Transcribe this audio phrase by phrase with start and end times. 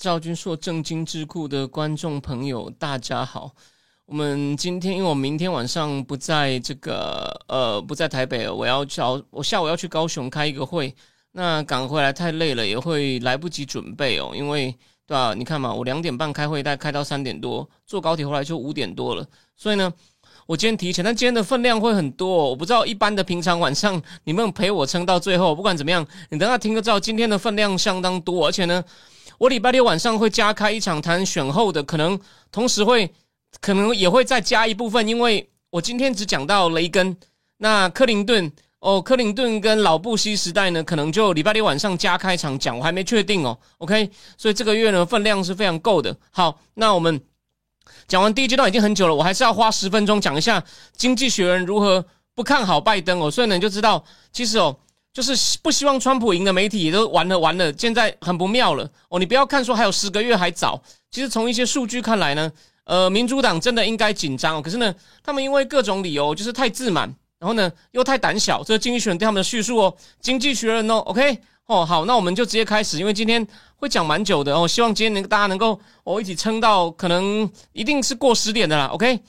[0.00, 3.52] 赵君硕正经智库的观众朋友，大家好。
[4.06, 10.94] 我们今天，因为我明天晚上不在这个呃不在台北，我要找，我下午要去高雄开一个会，
[11.32, 14.32] 那赶回来太累了，也会来不及准备哦。
[14.34, 14.74] 因为
[15.06, 15.34] 对吧？
[15.34, 19.92] 你看嘛，我两点半开会，大概开到三点多，坐高铁回来就五点多了，所以呢。
[20.46, 25.54] 我今天提前，但今天的分量会很多，我不知道一般的平常晚上你们陪我撑到最后。
[25.54, 28.82] 不管怎么样，你等下听个照，今天的分量相当多，而且呢，
[29.40, 32.20] 我礼拜六晚上会加开一场谈选后的，可能
[32.52, 33.10] 同时会
[33.58, 37.16] 可能也会再加一部分，因为我今天只讲到雷根，
[37.56, 43.58] 那克林顿哦，克林顿跟老布希时代呢，可能就礼拜六晚上加开场讲，我还没确定哦。
[43.78, 46.14] OK，所以这个月呢分量是非常够的。
[46.30, 47.18] 好，那我们。
[48.06, 50.60] 讲完第一阶段已经很久了，我还是要花十分钟讲一下
[50.96, 53.30] 《经济学人》如何不看好拜登哦。
[53.30, 54.76] 所以呢，你就知道，其实哦，
[55.12, 59.18] 就是不希望川普赢的媒体也都完了完了，现在很不妙了哦。
[59.18, 60.80] 你不要看说还有十个月还早，
[61.10, 62.52] 其实从一些数据看来呢，
[62.84, 64.62] 呃，民主党真的应该紧张哦。
[64.62, 68.62] 可是呢，他们因为各种理由就是太自满，然后呢又太胆小。
[68.62, 71.40] 这《经济学人》对他们的叙述哦，《经济学人》哦，OK。
[71.66, 74.66] 哦，好，那我们就直接开始，因为今天会讲蛮久的哦。
[74.66, 78.86] 希望今天能大家能够哦一起撑到，可能一定是过十点的啦。
[78.86, 79.20] OK，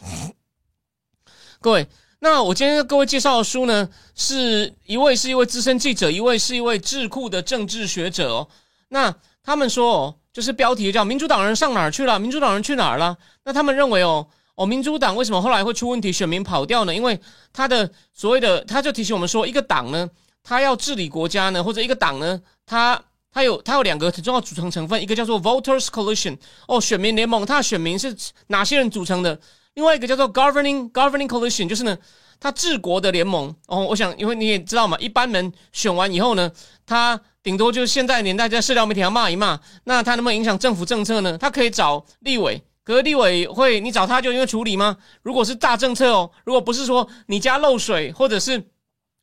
[1.62, 1.88] 各位，
[2.24, 8.48] 那我今天跟各位介绍的书呢，是一位是一位资深记者，一位是一位智库的政治学者哦。
[8.90, 9.12] 那
[9.44, 12.20] 他们说哦，就是标题叫“民主党人上哪儿去了？
[12.20, 16.94] 民主党人去哪儿了？”那他们认为哦，哦，民主党为什么后来会出问题，选民跑掉呢？
[16.94, 17.20] 因为
[17.52, 20.08] 他的所谓的，他就提醒我们说，一个党呢。
[20.44, 23.00] 他要治理国家呢，或者一个党呢，他
[23.32, 26.38] 他有他有两个很重要组成成分，一个叫做 voters coalition，
[26.68, 28.16] 哦，选民联盟，他的选民是
[28.48, 29.40] 哪些人组成的？
[29.74, 31.98] 另外一个叫做 governing governing coalition，就是呢，
[32.40, 33.56] 他治国的联盟。
[33.68, 36.52] 哦，我想，因为你也知道嘛，一般人选完以后呢，
[36.86, 41.38] 他顶多就是现在年代在社交媒体上骂一骂，那他能不能影响政府政策呢？
[41.38, 44.98] 他可以找立委，可是立委会你找他就因为处理吗？
[45.24, 48.64] 如果是大政策哦，如果不是说你家漏水或者是。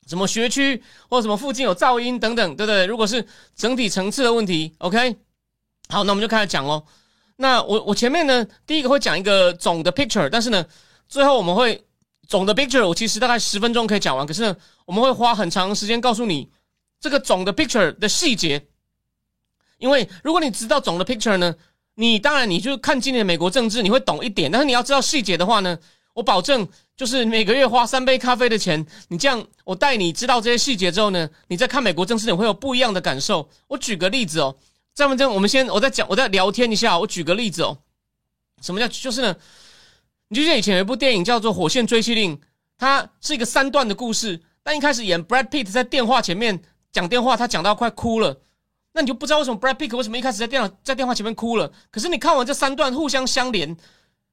[0.08, 2.86] 什么学区或者什么附近有噪音等等，对不对？
[2.86, 5.16] 如果是整体层次的问题，OK，
[5.90, 6.82] 好，那我们就开始讲喽。
[7.40, 10.66] 那我我前面呢，第一个会讲一个总的 picture，但是呢，
[11.08, 11.84] 最后我们会
[12.26, 14.56] 总的 picture，我其实大概十分钟可以讲完，可是呢，
[14.86, 16.50] 我们会花很长时间告诉你
[16.98, 18.66] 这个总的 picture 的细节。
[19.78, 21.54] 因为如果你知道总的 picture 呢，
[21.94, 25.78] 你当然你就看今年美国政治你会懂一点，但是你要知道细节的话呢。
[26.14, 26.66] 我保证，
[26.96, 33.48] 就是每个月花三杯咖啡的钱，你这样，我带你知道这些细节之后呢，你在看美国政治，你会有不一样的感受。
[33.68, 34.56] 我举个例子哦，
[34.98, 36.98] 这样这样，我们先我在讲，我在聊天一下。
[36.98, 37.78] 我举个例子哦，
[38.60, 39.36] 什么叫就是呢？
[40.26, 42.36] 你就像以前有一部电影叫做《火线追击令》，
[42.76, 46.60] 它是一个三段的故事，但一开始演 Brad Pitt 在电话前面
[46.90, 48.40] 讲电话，他讲到快哭了，
[48.92, 51.72] 那你就不知道为什么 Brad Pitt 为什么一开始在电脑在电话前面哭了。
[51.92, 53.76] 可是你看完这三段互相相连。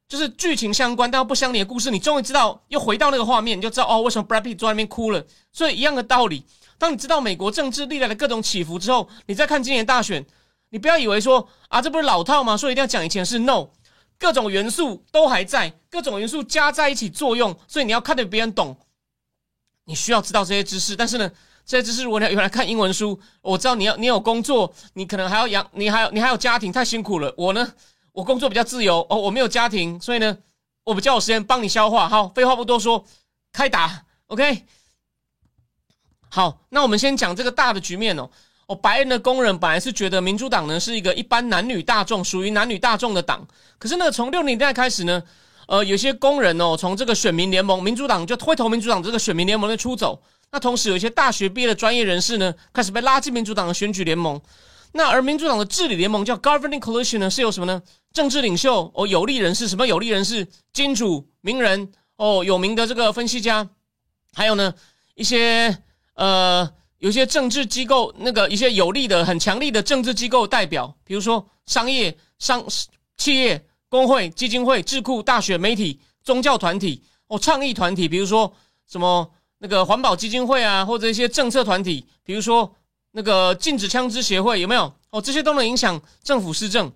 [0.08, 5.26] 就是剧情相关但又不相连的故事，你终于知道，又回到那个画面，你就知道哦，为什么 Brad Pitt 坐那边哭了。
[5.52, 6.46] 所以一样的道理，
[6.78, 10.24] 当你知道美国政治历来的各种起伏之后，你再看今年大选，
[10.76, 12.58] 你不要以为说啊，这不是老套吗？
[12.58, 13.70] 所以一定要讲以前是 No，
[14.20, 18.76] 各种元素都还在，各种元素加在一起作用，所以你要看得别人懂，
[19.86, 20.94] 你需要知道这些知识。
[20.94, 21.32] 但是呢，
[21.66, 27.34] 这些知识如果你要用来看英文书，我知道你要你有工作，你可能还要养，你还有你还有家庭，太辛苦了。
[27.38, 27.74] 我呢？
[28.12, 30.38] 我工作比较自由哦，我没有家庭，所以呢，
[30.84, 32.10] 我比较有时间帮你消化。
[32.10, 33.06] 好，废话不多说，
[33.54, 34.66] 开打，OK。
[36.28, 38.30] 好，那我们先讲这个大的局面哦。
[38.68, 43.48] 哦，白人的工人本来是觉得民主党呢是一个一般男女大众，属于男女大众的党。
[43.78, 45.22] 可是呢，从六零年代开始呢，
[45.68, 50.20] 呃，有些工人哦，从这个选民联盟，民主党就会投民主党这个选民联盟的出走。
[50.52, 54.42] 那同时，有一些大学毕业的专业人士呢，开始被拉进民主党的选举联盟。
[54.94, 57.82] 那而民主党的治理联盟叫 Governing Coalition 呢，是有什么呢？
[58.14, 60.48] 政治领袖哦，有利人士，什么有利人士？
[60.72, 63.68] 金主、名人哦，有名的这个分析家，
[64.34, 64.74] 还有呢
[65.16, 65.78] 一些
[66.14, 72.66] 呃，有些政治机构那个一些有利的、很强力的政治机构代表，比如说商业、商
[73.18, 78.54] 企业、工会、基金会、智库、大学、媒体、宗教团体哦，倡议团体，比如说
[78.88, 82.76] 什么那个环保基金会啊，或者一些政策团体，比如说。
[83.18, 84.94] 那个禁止枪支协会有没有？
[85.10, 86.92] 哦，这些都能影响政府施政。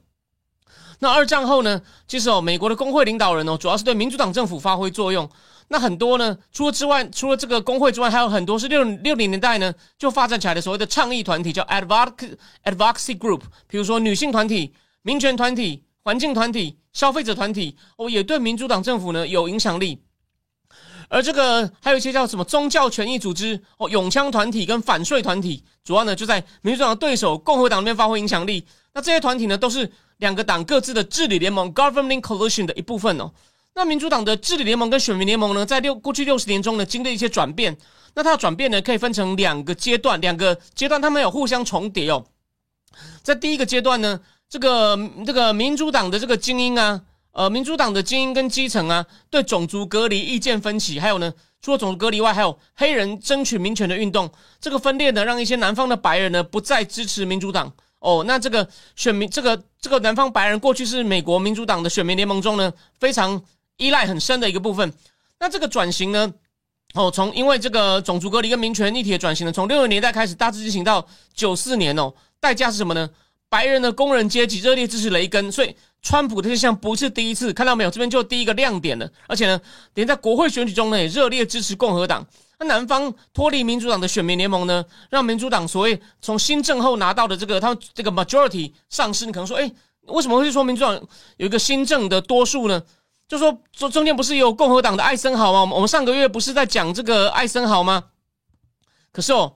[1.00, 5.30] 那二战后呢，其实哦，美国的工会领导人哦，主要是对民主党政府发挥作用。
[5.72, 14.74] 那很多呢，除了之外，除了这个工会之外，还有很多是六六零年代呢就发展起来的所谓的倡议团体，叫 advocacy advocacy group，比如说女性团体、
[15.04, 20.02] 民权团体、环境团体、消费者团体，哦，也对民主党政府呢有影响力。
[21.08, 28.66] 而这个还有一些叫什么宗教权益组织哦，永枪团体跟反税团体，主要呢就在民主党的对手共和党那边发挥影响力。
[28.94, 33.32] 那这些团体呢，都是两个党各自的治理联盟 （governing coalition） 的一部分哦。
[33.80, 37.78] 那民主党的治理联盟跟选民联盟呢，在六过去六十年中呢，经历一些转变。
[38.14, 42.26] 那它的转变呢，可以分成两个阶段，两个阶段它们有互相重叠哦。
[43.24, 47.02] 在第一个阶段呢，这个这个民主党的这个精英啊。
[47.32, 54.30] 呃，民主党的精英跟基层啊，对种族隔离意见分歧，还有呢，除了种族隔离外，还有黑人争取民权的运动，
[54.60, 57.72] 这个分裂呢，让一些南方的白人呢不再支持民主党。
[58.00, 63.42] 哦，那这个选民，这个这个南方白人过去是美国民主党的选民联盟中呢非常
[63.80, 64.94] 依赖很深的一个部分。
[65.40, 66.32] 那这个转型呢，
[66.94, 73.10] 哦，从因为这个种族隔离跟民权议题的转型呢，从六十年代开始大致进行到九四年哦，代价是什么呢？
[73.50, 75.76] 白人的工人阶级热烈支持雷根，所以。
[76.02, 77.92] 川普的这项不是第一次看到没有？
[77.92, 79.60] 这边就第一个亮点了，而且呢，
[79.96, 82.26] 连在国会选举中呢也热烈支持共和党。
[82.58, 89.70] 那南方脱离民主党的选民联盟呢，让民主党所谓从新政后拿到的这个他们这个 majority 上市，你可能说，哎，
[90.04, 90.94] 为什么会说民主党
[91.36, 92.82] 有一个新政的多数呢？
[93.30, 95.72] 就说中中间不是有共和党的艾森豪吗？
[95.76, 98.06] 我们上个月不是在讲这个艾森豪吗？
[99.12, 99.54] 可是哦，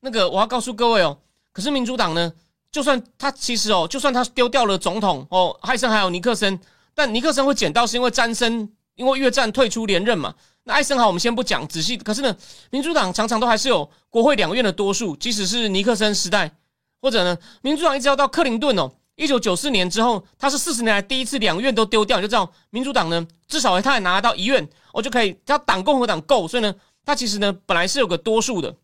[0.00, 1.18] 那个我要告诉各位哦，
[1.52, 2.32] 可是民主党呢？
[2.70, 6.60] 就算他其实哦，就算他丢掉了总统哦，艾森还有尼克森，
[6.94, 10.32] 但尼克森会捡到是因为詹森因为越战退出连任嘛。
[10.62, 12.36] 那艾森豪我们先不讲仔细，可是呢，
[12.70, 16.52] 民主党常常都还是有国会两院的多数，即使是尼克森时代，
[17.00, 26.74] 或者呢，民主党一直要到克林顿哦，一九九四年之后，他是四十年来第一次两院都丢掉，就知道民主党呢至少他也拿得到一院，我就可以，他党共和党够，所以呢，
[27.04, 28.76] 他其实呢本来是有个多数的。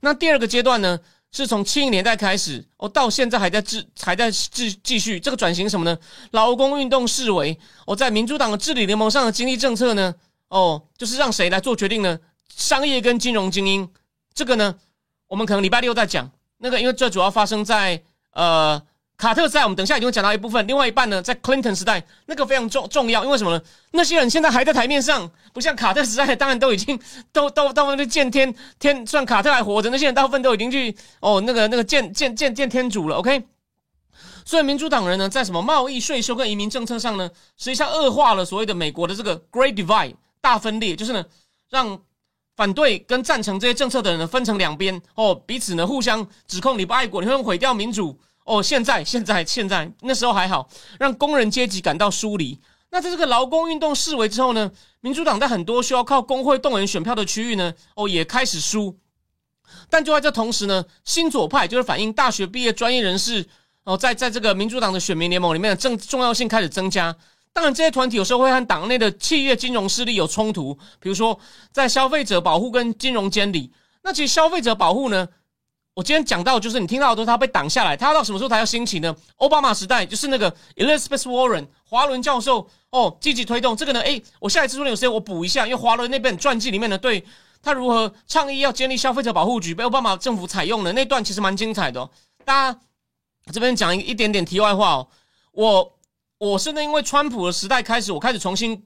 [0.00, 1.00] 那第二个阶段呢？
[1.32, 5.96] 是从七零年代开始，哦，到现在还在治，还在继继续这个转型什么呢？
[6.32, 7.56] 劳工运动视为
[7.86, 10.12] 哦，在民主党的治理联盟上的经济政策呢，
[10.48, 12.18] 哦，就是让谁来做决定呢？
[12.56, 13.88] 商业跟金融精英，
[14.34, 14.74] 这个呢，
[15.28, 16.28] 我们可能礼拜六再讲。
[16.58, 18.82] 那个，因为这主要发生在呃。
[19.20, 20.66] 卡特时代，我们等下已经会讲到一部分。
[20.66, 23.62] 另外一半呢，在 Clinton 时代，那个非常重重要，因为什么呢？
[23.90, 26.98] 那些人现在还在台面上，不像卡特时代，当然都已经
[27.30, 33.16] 都都大部分都见天天，算卡特还活着，那些人大部分都已经去哦，那个那个见见见见天主了。
[33.16, 33.44] OK，
[34.46, 37.28] 所以民主党人呢，在什么贸易、税收跟移民政策上呢，
[37.58, 41.22] 实际上恶化了所谓的美国的这个 Great Divide 大分裂，就是呢，
[41.68, 42.00] 让
[42.56, 48.18] 反对跟赞成这些政策的人呢分成两边哦，彼此呢互相指控你不爱国，你会毁掉民主。
[48.44, 52.58] 哦，现在现在现在那时候还好，让工人阶级感到疏离。
[52.90, 54.70] 那在这个劳工运动示威之后呢，
[55.00, 58.98] 民主党在很多需要靠工会动员选票的区域呢，哦也开始输。
[59.88, 63.46] 但就在这同时呢，新左派就是反映大学毕业专业人士
[63.84, 67.14] 哦，在在这个民主党的选民联盟里面的重重要性开始增加。
[67.52, 71.38] 当然，这些团体有时候会和党内的企业金融势力有冲突，比如说
[71.72, 73.72] 在消费者保护跟金融监理。
[74.02, 75.28] 那其实消费者保护呢？
[76.00, 79.14] 我今天讲到，就是你听到的都是他被挡下来，他要到什么时候才要兴起呢？
[79.36, 84.00] 奥巴马时代就是那个 Elizabeth Warren 华伦教授哦，积极推动这个呢。
[84.00, 87.22] 诶，我下一次说有时间我补一下，因为华伦那本传记里面呢，对
[87.62, 92.08] 他如何倡议要建立消费者保护局，被奥巴马政府采用的那段其实蛮精彩的。
[92.46, 92.80] 大家
[93.52, 95.08] 这边讲一一点点题外话哦，
[95.52, 95.98] 我
[96.38, 98.82] 我是那，因为川普的时代开始，我开始重新。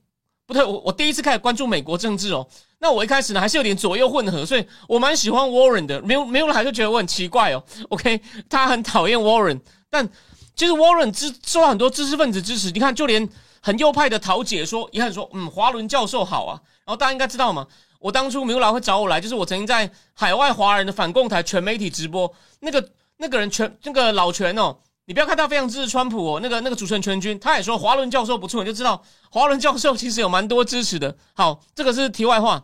[0.46, 2.46] 不对，我我第一次开始关注美国政治哦。
[2.84, 6.02] 那我一开始呢还是有点左右混合，所以我蛮喜欢 Warren 的。
[6.02, 7.64] 没有没有人还是觉得我很奇怪哦。
[7.88, 10.06] OK，他很讨厌 Warren，但
[10.54, 12.70] 其实 Warren 支受很多知识分子支持。
[12.72, 13.26] 你看，就连
[13.62, 16.60] 很右派的陶姐说，一看说，嗯，华伦教授好啊。
[16.84, 17.66] 然后大家应该知道嘛，
[18.00, 22.86] 我当初刘老会找我来，就是我曾经在海外华人的反共台全媒体直播，那个
[23.16, 24.76] 那个人全那个老全哦。
[25.06, 31.16] 你不要看他非常支持川普哦，那个那个主持人全军他也说华伦教授不错，你就知道华伦教授其实有蛮多支持的。
[31.32, 32.62] 好，这个是题外话。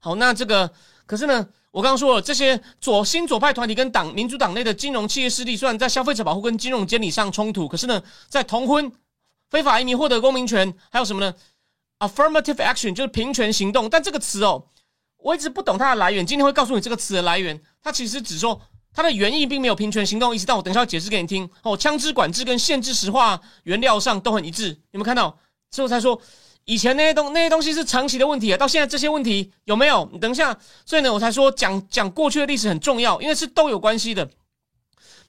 [0.00, 0.70] 好，那这个
[1.06, 8.90] 可是呢，我刚刚说了，这些左新左派团体跟党民主党内的金融企业势力，虽然在消费者保护跟金融监理上冲突，可是呢，在同婚、
[9.50, 11.34] 非法移民获得公民权，还有什么呢
[11.98, 13.88] ？affirmative action 就是平权行动。
[13.88, 14.64] 但这个词哦，
[15.18, 17.60] 我一直不懂它的来源，今天会告诉你这个词的来源。
[17.82, 18.60] 它其实只说。
[18.92, 21.48] 它的原意并没有平权行动意思，但我等一下要解释给你听。
[21.62, 24.70] 哦，枪支管制跟限制石化原料上都很一致。
[24.90, 25.38] 有没有看到？
[25.70, 26.20] 之后才说，
[26.70, 30.08] 以前那些东那些东西是长期的问题啊，到现在这些问题有没有？
[30.12, 30.56] 你等一下。
[30.86, 34.30] 所以呢，我才说讲讲过去的历史很重要，因为是都有关系的。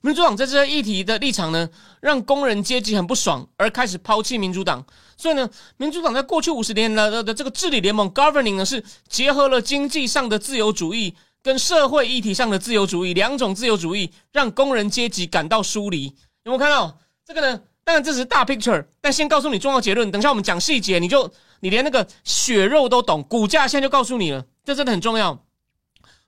[0.02, 1.68] 民主党在这些议题的立场呢，
[2.00, 4.86] 让工人阶级很不爽，而开始抛弃民主党。
[5.16, 16.04] 所以呢，民主党在过去五十年的的这个治理联盟 （governing） 呢，是结合了经济上的自由主义跟社会议题上的自由主义两种自由主义，让工人阶级感到疏离。
[16.44, 16.96] 有没有看到
[17.26, 17.60] 这个呢？
[17.84, 20.10] 当然这是大 picture，但先告诉你重要结论。
[20.10, 25.44] 等下我们讲细节，你就你连那个血肉都懂，股价现在就告诉你了，这真的很重要。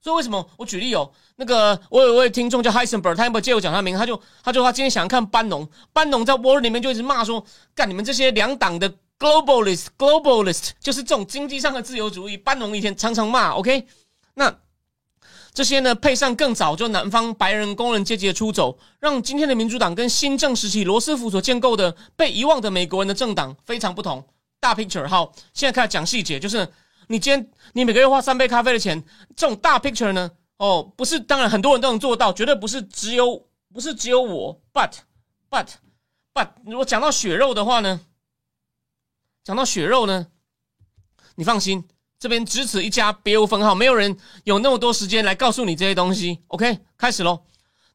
[0.01, 1.11] 所以为什么我举例哦？
[1.37, 3.97] 那个我有一位听众叫 Heisenberg，他有没有借我讲他名？
[3.97, 7.45] 他就他就他今天想看班农，班农在 Word 里面就一直骂说，
[7.75, 12.37] 干你们这些两党的 globalist，globalist 就是这种经济上的自由主义。
[12.37, 13.87] 班农以前常常骂，OK？
[14.35, 14.55] 那
[15.55, 24.23] 这些呢，配上更早就南方白人工人阶级的出走，让今天的民主党跟新政时期罗斯福所建构的被遗忘的美国人的政党非常不同。
[24.61, 26.69] 大 picture 好，现在开始讲细节，就是。
[27.07, 29.05] 你今天你每个月花三杯咖啡的钱，
[29.37, 30.31] 这种大 picture 呢？
[30.57, 34.59] 哦，不是，当然很多人都能做到，绝对不是只有不是只有我。
[34.73, 34.93] But
[35.51, 35.67] but
[36.33, 38.01] but，如果讲到血肉的话呢？
[39.45, 40.29] 讲到血肉呢？
[41.35, 41.87] 你放心，
[42.19, 46.41] 这边只此一家，别无分号，没有人有那么多时间来告诉你这些东西。
[46.49, 47.43] OK，开始喽。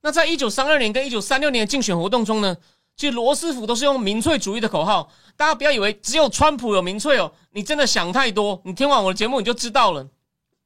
[0.01, 2.55] 那在一九三二年跟一九三六年的竞选活动中呢？
[2.95, 8.61] 其实罗斯福都是用民粹主义的口号，大家不要以为只有川普有民粹哦，你真的想太多。
[8.65, 10.05] 你听完我的节目你就知道了。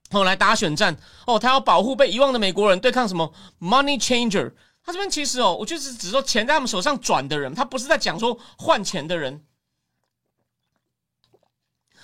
[0.10, 3.31] 后来打选战哦，他要保护被遗忘的美国人，对抗什么
[3.62, 4.51] money changer。
[4.83, 9.43] 他这边其实哦，我就是只说钱在他们手上转的人，他不是在讲说换钱的人。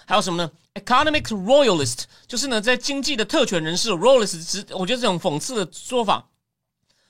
[0.10, 6.28] 还有什么呢？economic royalist 就是呢，在经济的特权人士 royalist，我觉得这种讽刺的说法。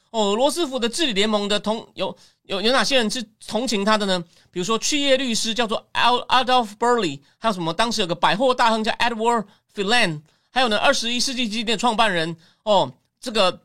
[0.09, 4.21] 哦，罗斯福的治理联盟的同有有有哪些人是同情他的呢？
[4.51, 7.73] 比如说，企业律师叫做 Al Adolf Burley，还有什么？
[7.73, 12.91] 当时有个百货大亨叫 Edward p h i l a n 还有呢，二十一世纪基金的创办人哦，
[13.21, 13.61] 这个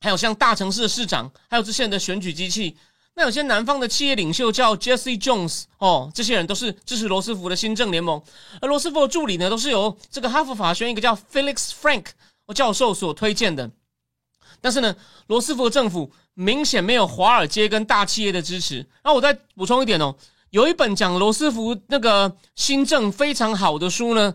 [0.00, 2.76] 还有像大城市的市长，还有这些人的选举机器。
[3.14, 8.20] 那有些南方的企业领袖叫 Jesse Jones，哦，这些人都是支持罗斯福的新政联盟。
[8.60, 12.06] 而罗斯福的助理呢，都是由这个哈佛法学院一个叫 Felix Frank
[12.54, 13.70] 教授所推荐的。
[14.60, 18.76] 但是呢，罗斯福的政府明显没有华尔街跟大企业的支持。
[19.02, 20.14] 然后我再补充一点哦，
[20.50, 24.34] 有一本讲罗斯福那个新政非常好的书呢，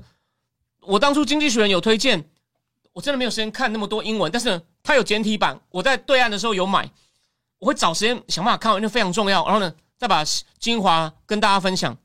[0.82, 2.24] 我当初经济学人有推荐，
[2.94, 6.92] 我真的没有时间看那么多英文，但是它有简体版，我在对岸的时候有买，
[7.60, 9.44] 我会找时间想办法看完，那非常重要。
[9.46, 10.24] 然后呢，再把
[10.60, 11.98] 精华跟大家分享。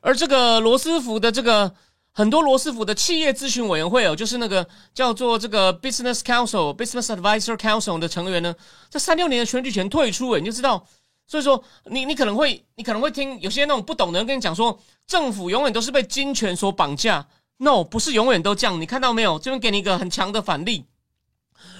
[0.00, 1.74] 而这个罗斯福的这个。
[2.16, 8.54] 很多罗斯福的企业咨询委员会哦，就是那个叫做这个 Business Council、Business Advisor Council 的成员呢，
[8.88, 10.86] 在三六年的选举前退出，诶，你就知道。
[11.26, 17.26] 所以说，你你可能会，你可能会听有些那种不懂的人跟你讲说，政府永远都是被金权所绑架。
[17.56, 18.80] No，不是永远都这样。
[18.80, 19.36] 你看到没有？
[19.40, 20.84] 这边给你一个很强的反例。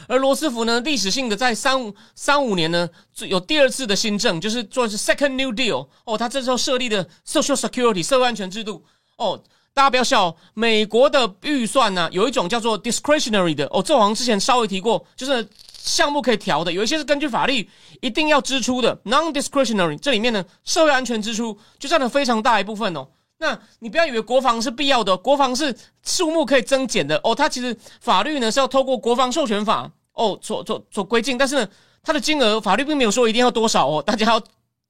[0.09, 2.89] 而罗斯福呢，历史性的在三五三五年呢，
[3.27, 5.89] 有第二次的新政，就是做的是 Second New Deal。
[6.05, 8.85] 哦，他这时候设立的 Social Security 社会安全制度。
[9.17, 9.43] 哦。
[9.77, 15.45] 大家不要笑，美国的预算呢，有一种叫做 discretionary 的哦，这好像之前稍微提过，就是
[15.77, 17.69] 项目可以调的，有一些是根据法律
[18.01, 23.09] 一定要支出的 non-discretionary，这里面呢，社会安全支出就占了非常大一部分哦。
[23.39, 31.69] 那你不要以为国防是必要的，国防是数目可以增减的哦，它其实法律呢是要透过国防授权法哦，所所所规定，但是呢，
[32.03, 34.41] 它的金额法律并没有说一定要多少哦，大家要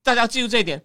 [0.02, 0.84] 大家要记住这一点。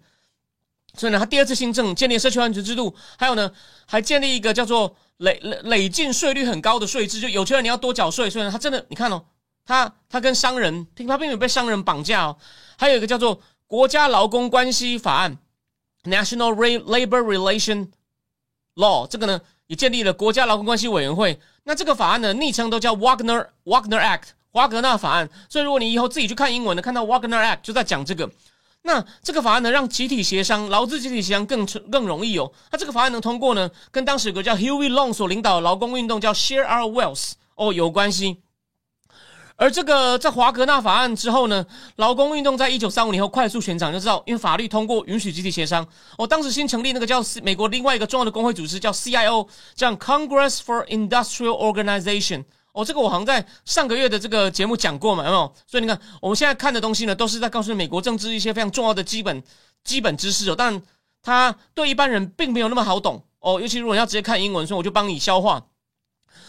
[0.94, 3.52] 所以呢，他第二次新政建立社区安全制度，还有呢，
[3.86, 8.28] 还建立一个叫做累累累进税率很高的税制，就有钱人你要多缴税。
[8.28, 9.22] 所以呢，他真的，你看哦，
[9.64, 12.36] 他他跟商人，他并没有被商人绑架哦。
[12.76, 15.38] 还有一个叫做国家劳工关系法案
[16.04, 17.88] （National Labor Relation
[18.76, 21.38] Law），这个呢也建立了国家劳工关系委员会。
[21.64, 25.28] 那这个法案呢，昵称都叫 Wagner Wagner Act（ 华格纳法案）。
[25.48, 28.30] 所以如果你以后自己去看英文呢，看到 Wagner Act 就在讲这个。
[28.82, 32.50] 那这个法案呢，让集体协商、劳资集体协商更更容易哦。
[32.72, 38.38] 那这个法案能通过呢，跟当时有个叫 Huey Long 所领导的劳工运动叫 Share Our Wealth 哦有关系。
[39.60, 45.86] 而这个在华格纳法案之后呢，劳工运动在一九三五年后快速旋转，就知道因为法律通过允许集体协商。
[46.16, 52.44] 哦，当时新成立那个叫美国另外一个重要的工会组织叫 CIO，叫 Congress for Industrial Organization。
[52.72, 55.54] 哦，这个我好像在上个月的这个节目讲过嘛，有没有？
[55.66, 59.42] 所以你看，我们现在看的东西呢，都是在告诉美国政治一些非常重要的基本
[59.84, 60.54] 基本知识哦。
[60.56, 60.80] 但
[61.22, 65.66] 它对一般人并没有那么好懂哦，尤其如果要直接看英文，所以我就帮你消化。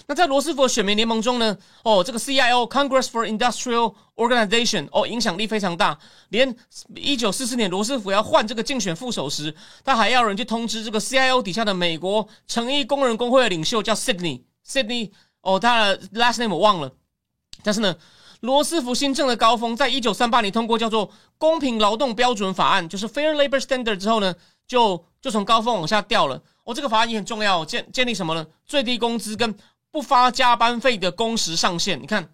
[0.08, 5.98] 那在罗斯福选民联盟中呢，哦，这个 CIO Congress for Industrial Organization 哦，影响力非常大。
[6.30, 6.56] 连
[6.96, 15.12] 一九四四年罗斯福要换这个竞选副手时，他还要人去通知这个 CIO 底下的美国成衣工人工会的领袖叫 Sydney Sydney。
[15.44, 16.92] 哦，他的 last name 我忘了，
[17.64, 17.96] 但是呢，
[18.42, 21.08] 罗斯福新政的高峰，在一九三八年通过叫做
[21.40, 24.36] 《公平劳动标准法案》，就是 Fair Labor Standard 之后呢，
[24.68, 26.40] 就就从高峰往下掉了。
[26.64, 28.46] 哦，这个法案也很重要，建建立什么呢？
[28.68, 29.52] 最低工资跟
[29.92, 32.02] 不发加班费的工时上限。
[32.02, 32.30] 你看，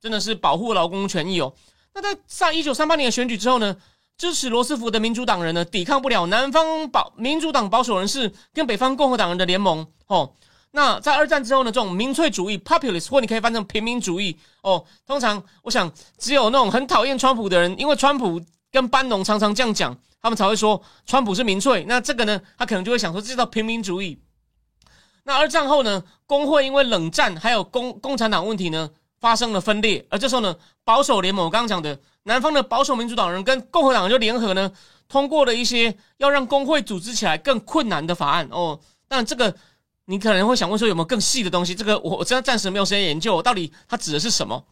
[0.00, 1.54] 真的是保护劳工权益哦。
[1.94, 3.76] 那在上一九三八年的选举之后呢，
[4.16, 9.86] 支持罗斯福的民主党人呢，抵抗不了南方保民主党保守人士跟北方共和党人的联盟。
[10.06, 10.32] 哦。
[10.74, 11.70] 那在二战之后呢？
[11.70, 14.82] 这种民粹主义 （populist） 或你可以翻成平民主义哦。
[15.06, 18.40] 通常我想，只有那种很讨厌川普的人，因为川普
[18.70, 21.84] 跟班农常常这样讲，他们才会说川普是民粹。
[21.86, 24.18] 那这个呢，他可能就会想说，这叫平民主义。
[25.24, 26.02] 那二战后呢？
[26.26, 30.04] 工会因为冷战还有共共产党问题呢，发生了分裂。
[30.10, 34.72] 而这时候呢，保守联盟我刚刚讲的南方的保守民主党人跟共和党就联合呢，
[35.08, 38.80] 通过了一些要让工会组织起来更困难的法案哦。
[39.08, 39.54] 但这个。
[40.06, 41.76] 你可能会想问说有没有更细的东西？
[41.76, 44.64] 这个我我真的暂时没有时间研究，到底它指的是什么？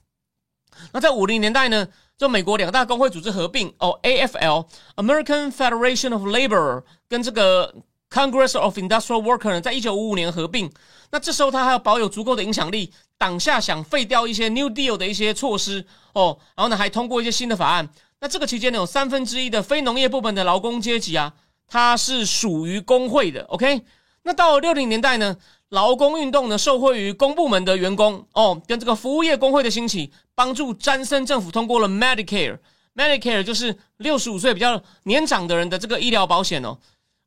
[0.92, 1.86] 那在五零年代呢，
[2.18, 7.72] 就美国两大工会组织合并哦，AFL（American Federation of Labor） 跟这个
[8.10, 10.70] Congress of Industrial Workers，在一九五五年合并。
[11.12, 17.88] 那这时候他还要保有足够的影响力，党下想废掉一些 New Deal 的一些措施哦，然后呢还通过一些新的法案。
[18.20, 21.32] 那这个期间呢，有三分之一的非农业部门的劳工阶级啊，
[21.68, 23.82] 它是属于工会的，OK。
[24.24, 25.36] 那到六零年代呢，
[25.70, 32.58] 劳工运动呢受惠于公部门的员工哦，跟这个服务业工会的兴起，帮助詹森政府通过了 Medicare。
[32.94, 36.76] Medicare 就是六十五岁比较年长的人的这个医疗保险哦。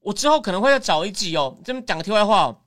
[0.03, 2.57] 我之后可能会再找一集哦，这边讲个题外话哦。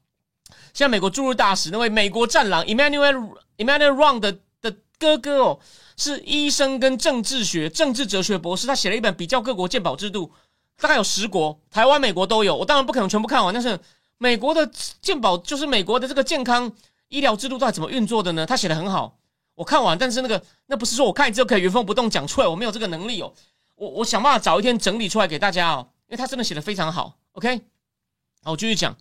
[0.75, 5.61] 像美国驻日大使那位美国战狼 Emmanuel Emmanuel Rong 的的哥哥哦，
[5.97, 10.33] 是医生跟政治学、政治哲学博士，他写了一本比较各国鉴宝制度，
[10.81, 12.57] 大概有十国，台湾、美国都有。
[12.57, 13.79] 我当然不可能全部看完，但是。
[14.19, 14.67] 美国的
[15.03, 16.73] 鉴宝就是美国的这个健康
[17.09, 18.47] 医疗制度到底怎么运作的呢？
[18.47, 19.15] 他写的很好，
[19.55, 23.31] 我看完，但是那个那不是说我看之后可以原封不动讲出来，我没有这个能力哦。
[23.75, 27.19] 我我想办法找一天整理出来给大家哦，因为他真的写的非常好。
[27.37, 27.61] OK，
[28.45, 28.97] 好，我继续讲。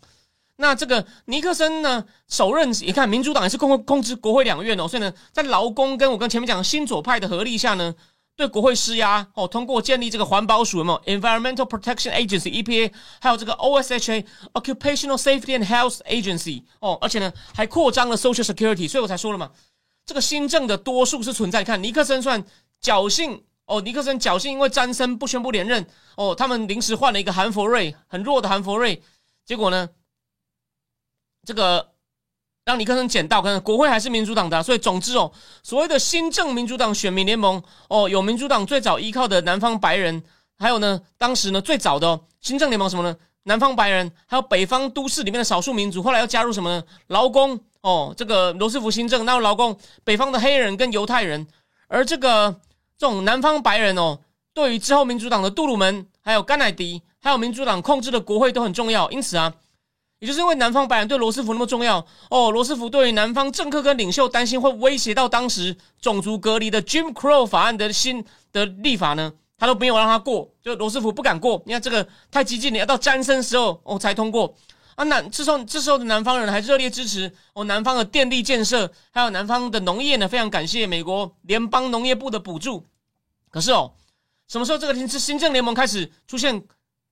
[0.57, 7.95] 那这个尼克森呢，首任你看民主党也是控控制国会两院哦，所以呢，在劳工跟我跟前面讲新左派的合力下呢。
[8.37, 19.51] 对国会施压哦，通过建立这个环保署，有没有 Environmental Protection Agency（EPA），还有这个 OSHA（Occupational Safety and Health Agency） 哦，而且呢还扩张了 Social Security，所以我才说了嘛，
[20.05, 21.63] 这个新政的多数是存在。
[21.63, 22.43] 看尼克森算
[22.83, 29.01] 侥幸哦，尼克森侥幸，因为詹森不宣布连任哦，他们临时换了一个韩佛瑞，很弱的韩佛瑞，
[29.45, 29.89] 结果呢，
[31.45, 31.91] 这个。
[32.67, 40.23] 让尼克森捡到，可能国会还是民主党的，所以总之哦，所谓的新政民主党选民联盟哦，有民主党最早依靠的南方白人，
[40.57, 43.15] 还有呢，当时呢最早的新政联盟什么呢？
[43.43, 46.83] 南方白人，还有北方都市里面的少数民族，后来要加入什么呢？
[47.05, 51.45] 劳工哦，这个罗斯福新政，那劳工，北方的黑人跟犹太人，
[51.87, 52.59] 而这个
[52.97, 54.19] 这种南方白人哦，
[54.53, 59.53] 对于之后民主党的杜鲁门，还有甘乃迪，还有民主党控制的国会都很重要，因此啊。
[60.19, 71.61] 也就是因为南方白人对罗斯福那么重要哦，罗斯福对于南方政客跟领袖担心会威胁到当时种族隔离的 Jim Crow 法案的新的立法呢，他都没有让他过，就罗斯福不敢过。
[71.65, 74.55] 你看这个太激进了，要到詹森时候哦才通过
[74.95, 75.03] 啊。
[75.05, 82.85] 南这时候这时候的南方人还热烈支持哦，南方的电力建设，还有南方的农业呢，非常感谢美国联邦农业部的补助。
[83.49, 83.93] 可是哦，
[84.47, 86.63] 什么时候这个新新政联盟开始出现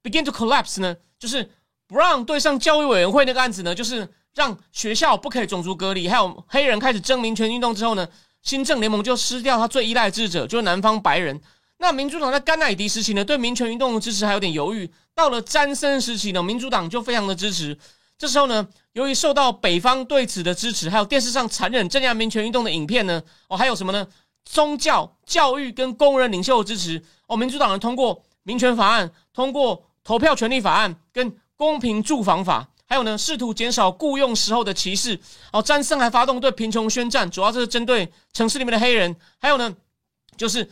[0.01, 0.95] begin to collapse 呢？
[1.17, 1.49] 就是。
[1.85, 8.07] 不让对上教育委员会那个案子呢，就是让学校不可以种族隔离，还有黑人开始争民权运动之后呢，
[8.41, 11.39] 新政联盟就失掉他最依赖的支持者，就是南方白人。
[11.83, 14.89] 那民主党在甘乃迪时期呢，对民权运动的支持还有点犹豫。
[15.13, 17.77] 到了詹森时期呢，民主党就非常的支持。
[18.17, 24.07] 这时候呢，由于受到北方对此的支持，还有电视上残忍镇压民权运动的影片呢，哦，还有什么呢？
[24.45, 31.35] 宗教、教育跟工人领袖的支持，哦，民主党人通过民权法案，通过投票权利法案跟。
[31.55, 35.17] 公平住房法，还有呢，试图减少雇佣时候的歧视。
[35.51, 39.15] 哦，詹森还发动对贫穷宣战，主要是针对城市里面的黑人。
[39.39, 39.73] 还有呢，
[40.35, 40.69] 就是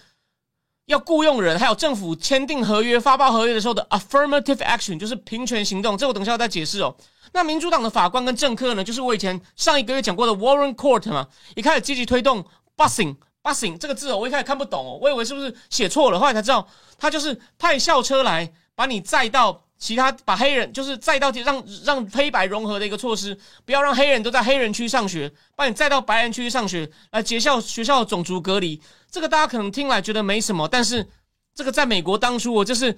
[0.91, 5.97] 要雇佣人，还有政府签订合约、发包合约的时候的 affirmative action，就是平权行动。
[5.97, 6.95] 这我等一下再解释哦。
[7.33, 16.67] 那民主党的法官跟政客呢，就是我以前上一个月讲过的 Warren Court 嘛，一开始积极推动 busing，busing 这个字哦，我一开始看不懂哦，我以为是不是写错了，后来才知道，
[16.99, 19.63] 他就是派校车来把你载到。
[19.81, 28.79] 其他把黑人就是载到让让黑白融合的一个措施，不要让黑人都在黑人区上学，把你载到白人区上学，来结校学校的种族隔离。
[29.11, 31.05] 这个大家可能听来觉得没什么，但是
[31.53, 32.97] 这个在美国当初，我就是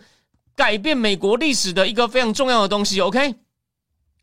[0.55, 3.01] 改变美国历史的一个非常重要的东西。
[3.01, 3.33] OK，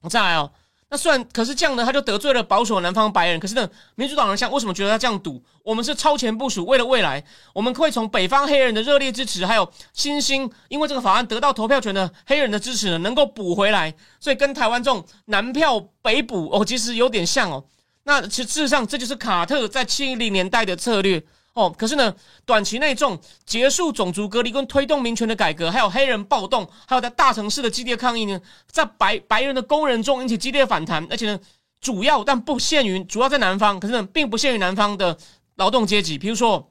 [0.01, 0.53] 我再来哦，
[0.89, 3.41] 那虽然可是这样呢，他就得罪了保守南方白人。
[3.41, 5.43] 可是呢，民主党人像为什么觉得他这样赌？
[5.65, 13.93] 我们是超前部署，为了未来，我们会从北方黑人的热烈支持，还有新兴因为这个法案得到投票权的黑人的支持呢，能够补回来。
[14.21, 17.65] 所以跟台湾这种南票北补哦，其实有点像哦。
[18.05, 21.23] 那其实事实上，这就是卡特在七零年代的策略。
[21.53, 22.15] 哦，可是呢，
[22.47, 31.41] 短期内这种结束种族隔离跟推动民权的改革，还有黑人暴动，还有在大城市的激烈抗议呢，在白白人的工人中引起激烈反弹，而且呢，
[31.81, 35.19] 主要但不限于主要在南方，可是呢，并不限于南方的
[35.57, 36.17] 劳动阶级。
[36.17, 36.71] 比如说，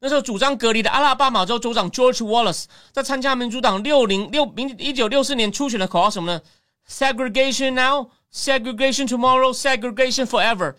[0.00, 6.42] 那时候主张隔离的阿拉巴马州州长 George Wallace 在参加民主党六零六明一九六四年初选的口号什么呢
[6.90, 10.74] ？Segregation now, segregation tomorrow, segregation forever。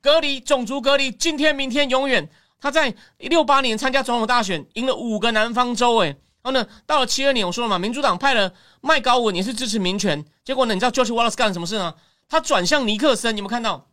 [0.00, 2.30] 隔离种族隔离，今天、明天、永远。
[2.64, 8.50] 他在六八年参加总统大选，赢了五个南方州，哎，然后呢，到了七二年，我说了嘛，民主党派了
[8.80, 11.94] 麦高文也是支持民权，结果呢，你知道 George Wallace 干了什么事呢？
[12.26, 13.86] 他转向尼克森，你有没有看到？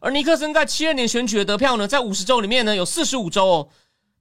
[0.00, 3.68] 而尼克森在七二年选举的得票呢，在五十州里面呢，有四十五州哦，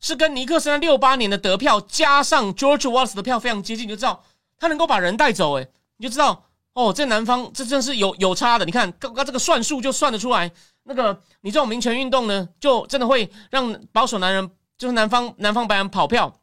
[0.01, 4.21] 是跟尼克森在六八年的得票加上 George Wallace 的票非常接近，你就知道
[4.59, 10.51] 他能够把人带走，哎，你就知道哦，在南方这真是有有差的，你看刚刚这个算术就算得出来。
[10.83, 16.33] 那个，你这种民权运动呢，就真的会让保守男人，就是南方南方白人跑票。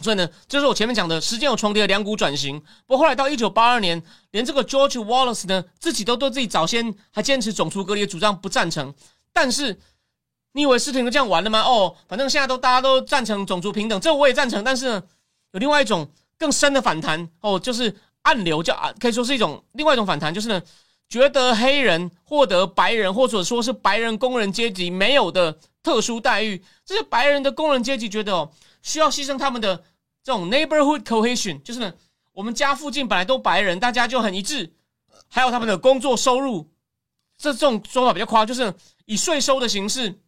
[0.00, 2.58] 所以呢，就是我前面讲的时间有重叠的两股转型。
[2.86, 8.94] 不过后来到一九八二年，连这个 George Wallace 呢，自己都对自己早先还坚持种族隔离的主张不赞成。
[9.32, 9.78] 但是，
[10.52, 11.60] 你以为事情就这样完了吗？
[11.60, 14.64] 哦，反正现在都大家都赞成种族平等，这我也赞成。
[14.64, 15.02] 但是呢，
[15.52, 20.62] 有另外一种更深的反弹哦，就是暗流，叫啊，可以说是一种另外一种反弹，就是呢。
[21.12, 29.84] 觉得黑人获得白人或者说是白人工人阶级没有的特殊待遇，这些白人的工人阶级觉得哦，需要牺牲他们的
[30.24, 31.92] 这种 neighborhood cohesion，就是呢，
[32.32, 34.72] 我们家附近本来都白人，大家就很一致，
[35.28, 36.70] 还有他们的工作收入，
[37.36, 38.72] 这这种说法比较夸，就是
[39.04, 40.18] 以税收的形式，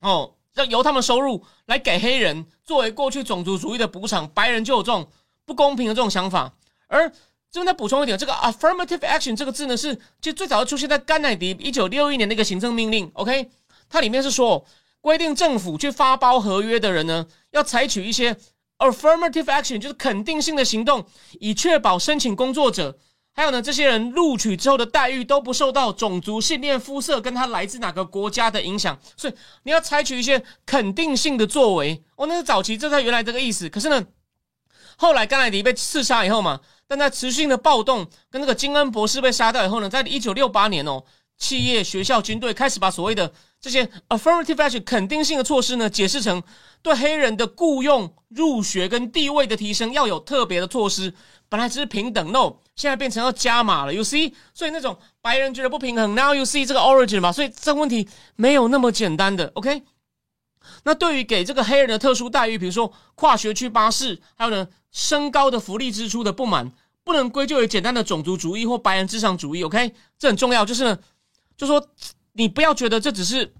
[0.00, 5.08] 哦，要由他们收入来给黑人作为过去种族主义的补偿，白人就有这种
[5.44, 6.52] 不公平的这种想法，
[6.88, 7.12] 而。
[7.52, 13.10] 这边再补充一点，这个 affirmative action 这个字呢，是就最早出现在甘乃迪一九六一年那个行政命令。
[13.12, 13.50] OK，
[13.90, 14.64] 它里面是说
[15.02, 18.34] 规定政府去发包合约的人呢，要采取一些
[18.78, 21.04] affirmative action，就是肯定性的行动，
[21.40, 22.98] 以确保申请工作者
[23.34, 28.98] 还有呢这些人录取之后的待遇都不受到种族、信念、肤色跟他来自哪个国家的影响。
[29.14, 29.34] 所以
[29.64, 32.02] 你要采取一些肯定性的作为。
[32.16, 33.68] 哦，那是早期，这才原来这个意思。
[33.68, 34.06] 可是呢，
[34.96, 36.58] 后来甘乃迪被刺杀以后嘛。
[36.92, 41.02] 但在持续性的暴动跟那个金恩博士被杀掉以后呢，在一九六八年哦，
[41.38, 46.42] 企业、学校、军队开始把所谓的这些 affirmative action 肯定性的措施呢，解释成
[46.82, 51.14] 对黑人的雇佣、入学跟地位的提升要有特别的措施。
[51.48, 53.94] 本来只是平等，no，现在变成要加码了。
[53.94, 59.50] You see，所以那种白人觉得不平衡，now you see 这个 origin 嘛，所以这个问题没有那么简单的。
[59.54, 59.82] OK，
[60.84, 66.70] 那对于给这个黑人的特殊待遇，比如说跨学区巴士，还有呢升高的福利支出的不满。
[67.04, 69.92] 不能归咎于简单的种族主义或白人至上主义，OK？
[70.18, 70.98] 这很重要，就是呢，
[71.56, 71.88] 就说
[72.34, 73.52] 你不要觉得这只是，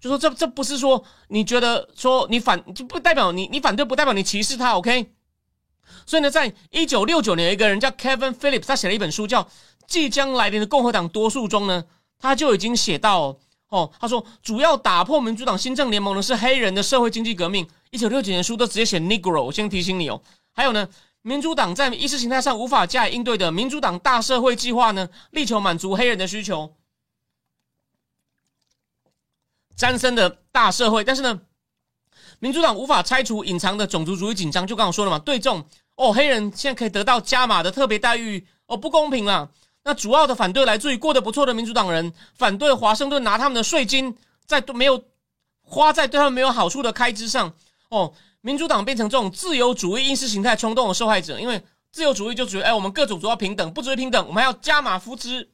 [0.00, 5.12] 就说这这不是说你觉得说你反就不代表你你反对，不代表你歧视他，OK？
[6.06, 9.44] 所以呢，在一九六九年，有一个人叫 Kevin Phillips，他写了一本书叫
[9.86, 11.84] 《即将来临的共和党多数》中呢，
[12.18, 17.68] 他就已经写到哦，他说主要打破民主党新政联盟的是黑人的社会经济革命。
[17.90, 20.22] 一九六九年书都直接写 Negro，我先提醒你哦。
[20.52, 20.88] 还有呢。
[21.26, 26.76] 民主党在意识形态上无法加以应对的民主党大社会计划呢，力求满足黑人的需求。
[29.74, 31.40] 詹森的大社会，但是呢，
[32.38, 34.64] 民主党无法拆除隐藏的种族主义紧张。
[34.64, 39.50] 就刚刚说了嘛，对这种哦，黑人现在可以得到加码的特别待遇哦，不公平啦。
[39.82, 45.02] 那主要的反对来自于过得不错的民主党人，反对华盛顿拿他们的税金在没有
[45.62, 47.52] 花在对他们没有好处的开支上
[47.88, 48.14] 哦。
[48.46, 55.50] 民主党变成这种自由主义意识形态冲动的受害者，因为自由主义就觉得，哎，我们各种族要平等，不只是平等，我们还要加码扶持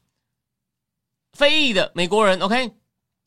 [1.33, 2.75] 非裔的美国人，OK？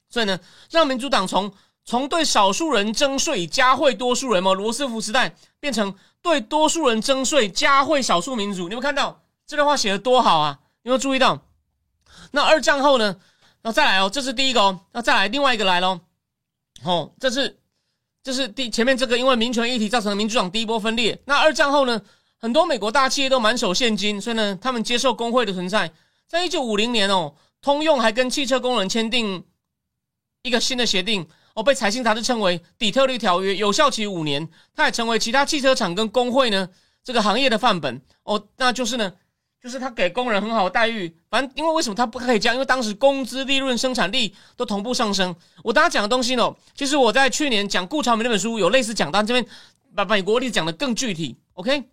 [0.08, 1.52] 所以呢，让民主党从
[1.84, 8.70] 从对少数人征税加惠多数人嘛，罗斯福时代变成对多数人征税加惠少数民族。
[8.70, 10.60] 你们看到这段话写的多好啊？
[10.84, 11.42] 有没有注意到？
[12.30, 13.16] 那二战后呢？
[13.64, 16.02] 那再来哦，这是第一个哦，那再来另外一个来喽，
[16.84, 17.58] 哦，这是。
[18.26, 21.16] 这是第前面这个，因为民权议题造成的民主党第一波分裂。
[21.26, 22.02] 那二战后呢，
[22.40, 25.92] 很多美国大企业都满手现金，所以呢，他们接受工会的存在。
[26.28, 29.44] 在一九五零年哦，通用还跟汽车工人签订
[30.42, 34.50] 一个新的协定哦，被财经杂志称为《底特律条约》，有效期五年。
[34.74, 36.68] 它也成为其他汽车厂跟工会呢
[37.04, 38.44] 这个行业的范本哦。
[38.58, 39.14] 那就是呢，
[39.66, 41.12] 就是他给工人很好的待遇。
[41.28, 42.56] 反正因为为什么他不可以这样？
[42.56, 45.36] 因为当时工资、利润、生产力都同步上升。
[45.64, 49.44] 我大家讲的东西呢，其实我在去年讲顾朝明那本书有类似讲，但这边
[49.96, 51.36] 把美国例子讲的更具体。
[51.54, 51.86] OK，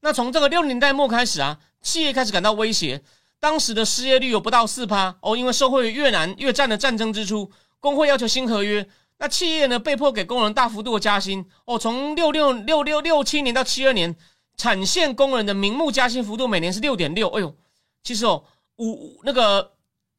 [0.00, 3.02] 那从这个六零年代末开始啊，企业开始感到威胁。
[3.38, 8.88] 当时的失业率有不到四趴哦，因为受惠于越南越战的战争支出，工会要求新合约。
[9.18, 14.16] 那企业呢，被迫给工人大幅度的加薪哦，从六六六六六七年到七二年，
[14.56, 17.54] 产线工人的名目加薪幅度每年是六点六，哎呦，
[18.02, 18.44] 其实哦，
[18.76, 19.72] 五那个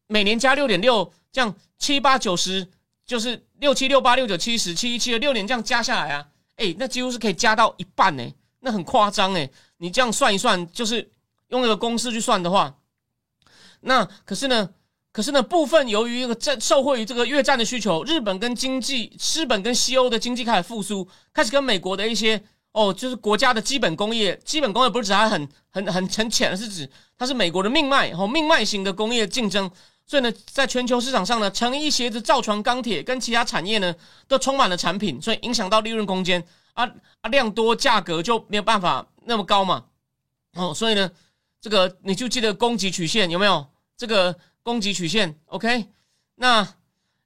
[0.08, 2.68] 每年加六点六，这样七八九十
[3.06, 8.24] 就是六七六八六九七十七一七二六年这样加下来啊，哎，那几乎是可以加到一半呢，
[8.60, 11.12] 那很夸张哎，你这样算一算，就是
[11.50, 12.76] 用那个公式去算的话，
[13.82, 14.70] 那可是呢。
[15.14, 29.70] 可是呢，部分由于这个战受惠于这个越战的需求，日本跟经济，日本跟西欧的经济开始复苏，开始跟美国的一些哦，就是国家的基本工业，基本工业不是指它很很很很浅，是指它是美国的命脉哦，命脉型的工业竞争。
[30.06, 33.96] 所以呢，在全球市场上呢，成衣、鞋子、造船、钢铁跟其他产业呢，
[34.28, 36.90] 都充满了产品，所以影响到利润空间啊
[37.22, 39.86] 啊，量多价格就没有办法那么高嘛
[40.56, 41.10] 哦，所以呢，
[41.60, 43.66] 这个你就记得供给曲线有没有
[43.98, 44.36] 这个？
[44.64, 45.88] 供给曲线，OK，
[46.36, 46.62] 那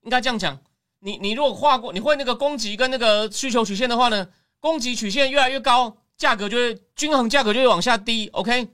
[0.03, 0.57] 应该这样讲。
[0.99, 4.25] 你你如果画过，你会那个供给跟那个需求曲线的话呢，
[4.65, 8.69] 供给曲线越来越高，价格就会均衡，价格就会往下低，OK。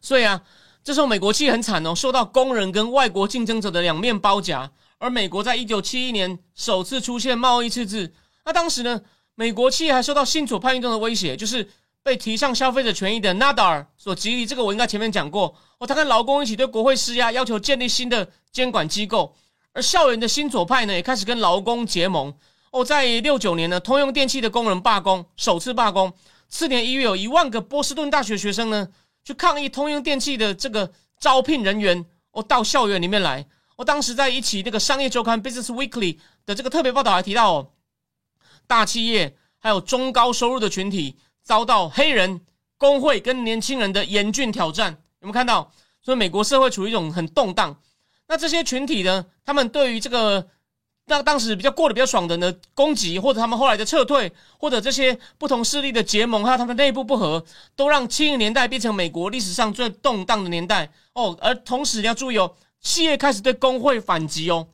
[0.00, 0.42] 所以啊，
[0.82, 4.72] 这时候美国企业很惨哦，受到工人跟外国竞争者的两面包夹。
[4.98, 8.14] 而美国在一九七一年首次出现贸易赤字，
[8.46, 9.02] 那当时呢，
[9.34, 11.68] 美国企业还受到新左派运动的威胁，就是。
[12.00, 15.86] 被提倡消费者权益的纳达尔所激励，这个我应该前面讲过哦。
[15.86, 19.36] 他跟劳工一起对国会施压，要求建立新的监管机构。
[19.74, 22.34] 而校园的新左派呢，也开始跟劳工结盟
[22.70, 22.84] 哦。
[22.84, 26.12] 在六九年呢，通用电气的工人罢工，首次罢工。
[26.48, 28.88] 次年一月，有一万个波士顿大学学生呢，
[29.24, 33.46] 去抗议通用电气的这个招聘人员哦，到校园里面来。
[33.76, 37.70] 我当时在一起那个商业周刊 Business Weekly 的这个特别报道还提到哦，
[38.66, 41.16] 大企业还有中高收入的群体。
[41.44, 42.42] 遭到黑人
[42.76, 45.72] 工会跟年轻人的严峻挑战，有没有看到？
[46.02, 47.74] 所以美国社会处于一种很动荡。
[48.26, 49.24] 那这些群体呢？
[49.46, 50.46] 他们对于这个
[51.08, 57.44] 那当时比较过得比较爽的呢攻击，或者他们后来的撤退，或者这些不同势力的结盟，还有他们内部不和，
[57.74, 61.36] 都让七零年代变成美国历史上最动荡的年代哦。
[61.40, 64.68] 而同时你要注意哦，企业开始对工会反击哦。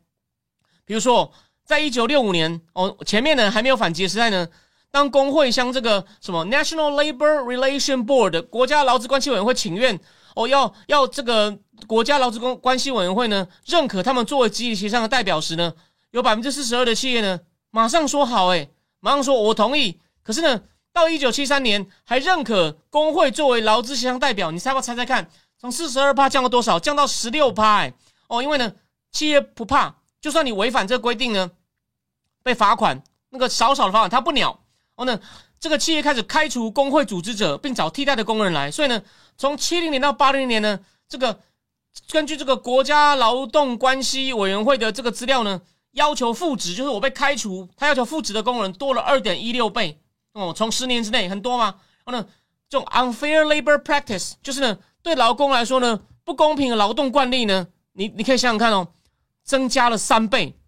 [0.85, 1.33] 比如说，
[1.64, 4.49] 在一九六五年哦，前面呢还没有反击的时代呢。
[4.90, 9.99] 当工会向这个什么 National Labor Relation Board 国家劳资关系委员会请愿，
[10.37, 15.75] 哦，要要这个国家劳资关关系委员会呢认可他们作为集体协商的代表时呢，
[16.14, 20.00] 有百分之四十二的企业呢马上说好，诶，马上说我同意。
[20.22, 26.79] 可是呢，到一九七三年还认可工会作为劳资协商代表，你猜不猜猜看，从四十二趴降到多少？
[26.79, 27.92] 降到十六趴，哎，
[28.29, 28.72] 哦，因为呢，
[29.11, 31.50] 企业不怕，就算你违反这个规定呢，
[32.44, 34.61] 被罚款，那个少少的罚款他不鸟。
[34.94, 35.20] 哦呢，
[35.59, 38.70] 这个企业开始开除工会组织者，并找替代的工人来。
[38.70, 39.03] 所以呢，
[39.37, 41.40] 从七零年到八零年呢，这个
[42.11, 45.61] 根据这个国家劳动关系委员会的这个资料呢，
[45.94, 49.98] 要求复职，就是我被开除，他要求复职的工人多了二点一六倍。
[50.33, 51.76] 哦，从十年之内很多吗？
[52.04, 52.26] 哦呢，
[52.68, 58.88] 这种 unfair labor practice 就是呢，对劳工来说呢，不公平的劳动惯例呢，你你可以想想看哦，
[59.44, 60.59] 增加了三倍。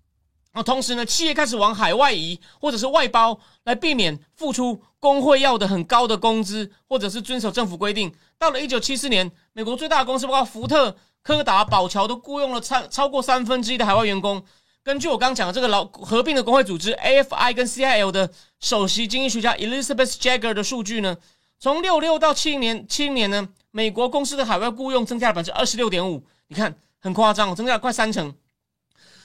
[0.53, 8.15] 那同时呢，企业开始往海外移，或者是外包，来避免付出工会要的很高的工资，或者是遵守政府规定。
[8.39, 14.43] 到了一九七四年，美国最大的公司包括福特、柯达、宝乔都雇佣了超超过三分之一的海外员工。
[14.87, 21.17] 根据我刚讲的这个劳合并的工会组织 AFI 跟 CIL 的首席经济学家 Elizabeth Jagger 的数据呢，
[21.59, 28.33] 从六六到七零年，七零年呢，美国公司的海外雇佣增加了百分之二十六点五，你看很夸张，增加了快三成。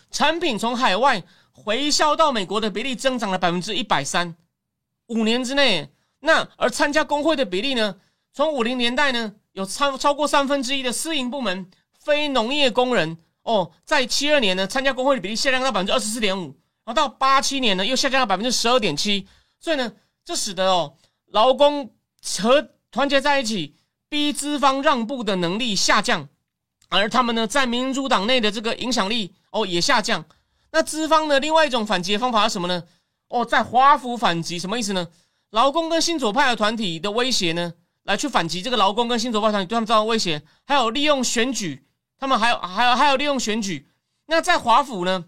[0.09, 1.21] 产品从海外
[1.51, 4.35] 回销到美国的比例增长了百分之一百三，
[5.09, 5.91] 五年之内。
[6.21, 7.97] 那而参加工会的比例呢？
[8.33, 11.69] 从五零年代呢，有超超过三分之一的私营部门
[11.99, 16.45] 非农业工人哦，在七二年呢，参加工会的比例下降到百分之二十四点五，
[16.83, 19.27] 然后到八七年呢，又下降到百分之十二点七。
[19.59, 19.91] 所以呢，
[20.23, 20.95] 这使得哦，
[21.27, 21.93] 劳工
[22.39, 23.75] 和团结在一起
[24.09, 26.27] 逼资方让步的能力下降。
[26.89, 30.25] 而他们呢，在民主党内的这个影响力哦也下降。
[30.71, 32.83] 那资方呢，另外一种反击的方法是什么呢？
[33.29, 35.07] 哦，在华府反击，什么意思呢？
[35.51, 37.73] 劳工跟新左派的团体的威胁呢，
[38.03, 40.41] 来去反击这个劳工跟新左派团体对他们造成威胁。
[40.65, 41.85] 还有利用选举，
[42.21, 43.89] 他们还有还有还有利用选举。
[44.27, 45.25] 那在华府呢，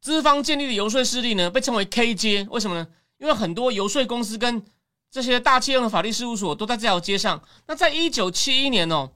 [0.00, 2.46] 资方建立的游说势力呢，被称为 K 街。
[2.50, 2.88] 为什么呢？
[3.18, 4.64] 因为很多游说公司跟
[5.12, 7.40] 这些大企业的法律事务所都在这条街上。
[7.68, 9.12] 那在一九七一年哦，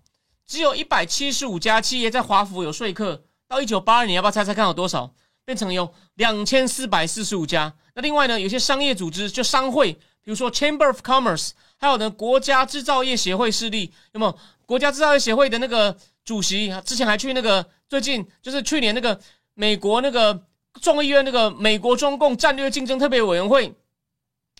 [0.46, 3.24] 只有一百七十五家企业在华府有说客。
[3.48, 5.12] 到一九八二年，要不要猜猜看有多少？
[5.44, 7.74] 变成有两千四百四十五家。
[7.94, 9.92] 那另外呢，有些商业组织就商会，
[10.22, 14.38] 比如说 Chamber of Commerce，还有呢国家制造业协会势力，有没有？
[14.66, 19.18] 国家制造业协会的那个主席，之前还去那个最近就是去年那个
[19.54, 20.44] 美国那个
[20.82, 23.72] 众议院那个美国中共战略竞争特别委员会，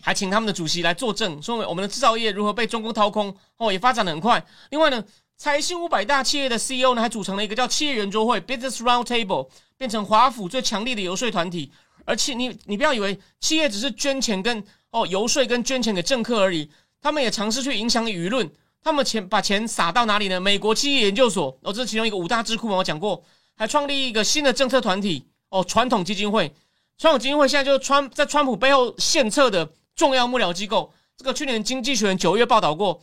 [0.01, 4.43] 还请他们的主席来作证，说我们的制造业如何被中共掏空哦，也发展的很快。
[4.69, 5.03] 另外呢，
[5.35, 11.71] 财新五百大企业的 CEO 呢，还组成了一个叫企业圆桌会 （Business Roundtable），变成华府最强力的游说团体。
[12.05, 18.49] 而且你你不要以为企业只是捐钱跟哦游说跟捐钱给政客而已，他们也尝试去影响舆论。
[18.83, 20.39] 他们钱把钱撒到哪里呢？
[20.39, 23.23] 美国企业研究所哦，这是其中一个五大智库嘛，我讲过，
[23.55, 26.53] 还创立一个新的政策团体哦，传统基金会。
[26.97, 30.93] 传统基金会现在就是川在川普背后献策的重要幕僚机构。
[31.15, 33.01] 这个去年经济学人九月报道过，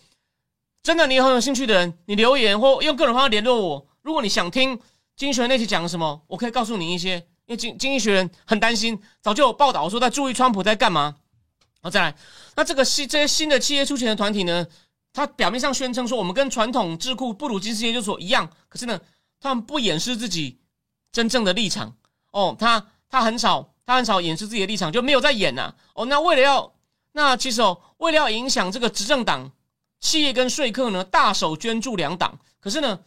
[0.82, 3.86] 真的，你很有兴趣的人，你留言或用各种方式联络我。
[4.02, 4.78] 如果你想听
[5.16, 7.24] 经济学人那期讲什么，我可以告诉你一些。
[7.46, 11.14] 因为经经济学人很担心，早就有报道说在注意川普在干嘛。
[11.82, 12.14] 好，再来，
[12.56, 14.66] 那这个新这些新的企业出钱的团体呢？
[15.14, 19.00] 他表面上宣称说我们跟传统智库布鲁金斯研究所一样，可是呢，
[19.38, 20.58] 他们不掩饰自己
[21.12, 21.96] 真正的立场
[22.32, 22.56] 哦。
[22.58, 25.72] 他他很少他很少掩饰自己的立场，就没有在演呐。
[25.94, 26.74] 哦，那为了要
[27.12, 29.52] 那其实哦，为了要影响这个执政党，
[30.00, 32.36] 企业跟说客呢，大手捐助两党。
[32.58, 32.98] 可是呢，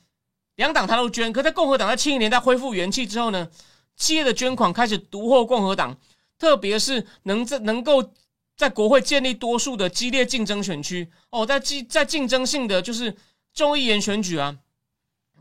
[0.56, 1.34] 两党他都捐。
[1.34, 3.50] 可在共和党在七零年代恢复元气之后呢，
[3.98, 5.98] 企业的捐款开始独获共和党，
[6.40, 8.14] 特别是能在能够。
[8.58, 13.16] 在国会建立多数的激烈竞争选区哦，在竞在竞争性的就是
[13.54, 14.58] 众议员选举啊，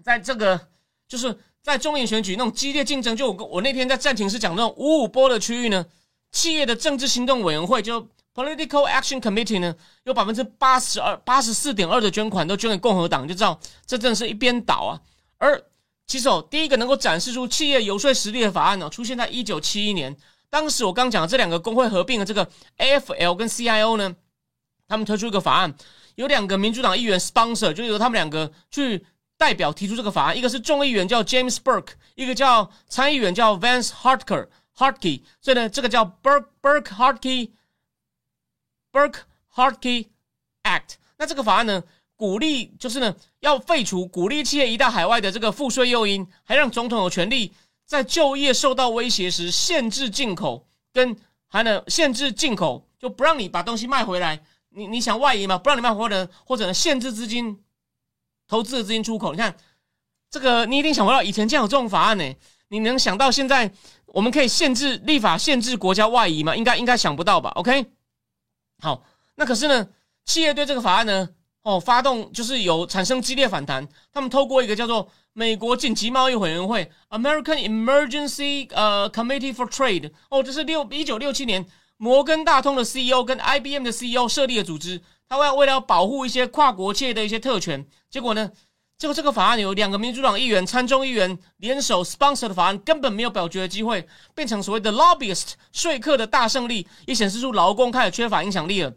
[0.05, 0.68] 在这个
[1.09, 5.87] 就是在众议员选举那种激烈竞争，就我我那天在暂停时讲那种五五波的区域呢，
[6.31, 9.74] 企业的政治行动委员会就 Political Action Committee 呢，
[10.05, 15.00] 有百分之八十二八十四点二的捐款都捐给共和党，就知道这真的是一边倒啊。
[15.38, 15.64] 而
[16.07, 20.14] 其实哦，第一个能够展示出企业游说实力的法案呢，出现在一九七一年。
[20.48, 24.14] 当时我刚讲的这两个工会合并的这个 AFL 跟 CIO 呢，
[24.87, 25.74] 他们推出一个法案，
[26.14, 29.04] 有两个民主党议员 sponsor，就由他们两个去
[29.37, 30.38] 代表提出这个法案。
[30.38, 35.22] 一个是众议员叫 James Burke，一个叫参议员叫 Vance Harker Harkey。
[35.40, 37.50] 所以呢，这个叫 Burke Burke Harkey
[38.92, 39.18] Burke
[39.54, 40.06] Harkey
[40.62, 40.94] Act。
[41.18, 41.82] 那这个法案呢，
[42.14, 47.52] 鼓励就是呢要废除鼓励企业移到海外的这个赋税诱因，还让总统有权利。
[47.87, 54.42] 在就业受到威胁时，限制进口，跟还能限制进口，就不让你把东西卖回来。
[54.70, 55.57] 你你想外移吗？
[55.57, 57.62] 不让你卖回来，或者限制资金
[58.46, 59.33] 投资的资金出口。
[59.33, 59.57] 你看
[60.29, 62.35] 这个，你一定想不到以前竟然有这种法案呢。
[62.68, 63.72] 你能想到现在
[64.07, 66.57] 我们可以限制立法限制国家外移吗？
[66.57, 67.87] 应该应该想不到吧？OK，
[68.81, 69.05] 好，
[69.37, 69.88] 那可是呢，
[70.25, 71.29] 企业对这个法案呢，
[71.66, 73.87] 哦，发动就是有产生激烈反弹。
[74.12, 75.09] 他们透过一个叫做。
[75.38, 81.66] 美国紧急贸易委员会 （American Emergency 呃 Committee for Trade） 哦，这是六一九六七年
[81.98, 84.98] 摩根大通的 CEO 跟 IBM 的 CEO 设立的组织。
[85.29, 88.50] 他为为了保护一些跨国企业的一些特权，结果呢，
[88.96, 98.90] 结果这个法案有两个民主党议员、参众议员联手 sponsor 的法案，根本没有表决的机会，变成所谓的 lobbyist 说客的大胜利，也显示出劳工开始缺乏影响力了。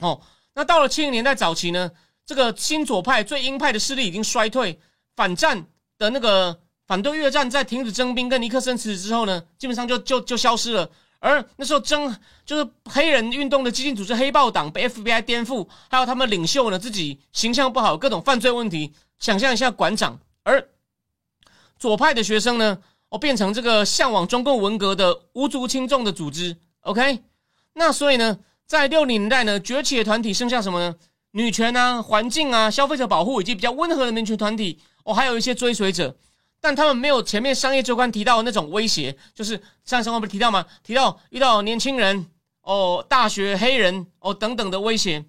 [0.00, 0.20] 哦，
[0.60, 1.90] 那到了七零年代早期呢，
[2.26, 4.78] 这个新左派最鹰派的势力已经衰退。
[5.16, 5.64] 反战
[5.96, 10.90] 的那个反对越战，在停止征兵跟尼克森辞职之后呢，基本上就就就消失了。
[11.18, 18.92] 而那时候征就是黑人运动的激进组织黑豹党被 FBI 颠覆，还有他们领袖呢自己形象不好，各种犯罪问题。
[19.18, 20.68] 想象一下馆长，而
[21.78, 22.76] 左派的学生呢，
[23.08, 26.54] 哦变成这个向往中共文革的无足轻重的组织。
[26.82, 27.22] OK，
[27.72, 28.38] 那所以呢，
[28.70, 30.94] 在六零年代呢，崛起的团体剩下什么呢？
[31.32, 34.78] 女权啊，环境啊，消费者保护以及比较温和的民权团体。
[35.02, 36.16] 哦，还有一些追随者，
[36.60, 40.64] 但他们没有前面商业周刊提到的那种威胁，就是上生活不是提到吗？
[40.84, 42.26] 提到遇到年轻人
[42.62, 45.24] 哦，大学黑人哦等等的威胁。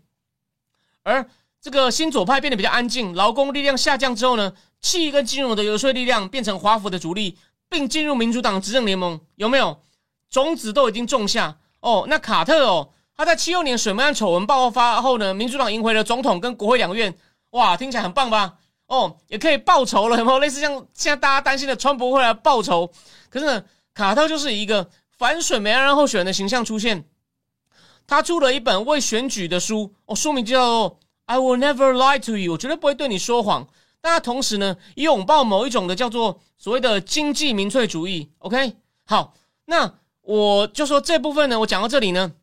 [1.01, 1.27] 而
[1.59, 7.35] 这个新左派变得比较安静，劳工力量下降之后呢，企业跟金融的游说力量变成华府的主力，
[7.67, 9.81] 并进入民主党执政联盟，有没有？
[10.29, 12.05] 种子都已经种下哦。
[12.07, 17.15] 那卡特哦，他在七六年水门案丑闻爆发后呢，民主党赢回了总统跟国会两院，
[17.51, 18.55] 哇，听起来很棒吧？
[18.87, 22.91] 哦，也可以报仇了，有没有类似像现在大家担心的川普会来报仇？
[23.29, 27.05] 可是呢，卡特就是一个反水门案候选人的形象出现。
[28.07, 30.91] 他出了一本为选举的书，哦，书名叫做
[31.25, 33.67] 《I Will Never Lie to You》，我绝对不会对你说谎。
[34.01, 38.29] 但他同时呢，也拥抱某一种的叫做所谓的经济民粹主义。
[38.39, 39.33] OK，好，
[39.65, 42.33] 那我就说这部分呢，我讲到这里呢，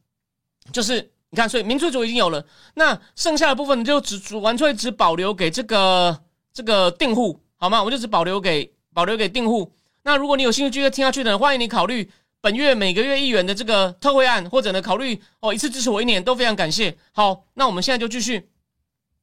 [0.72, 2.44] 就是你看，所以民粹主义已经有了，
[2.74, 6.18] 那剩下的部分就只完全只保留给这个
[6.52, 7.82] 这个订户，好吗？
[7.82, 9.72] 我就只保留给保留给订户。
[10.02, 12.08] 那如果你有兴趣继续听下去的，欢迎你考虑
[12.40, 16.96] 本月每个月一元的这个特惠案，或者呢考虑哦一次支持我一年，都非常感谢。
[17.12, 18.48] 好，那我们现在就继续。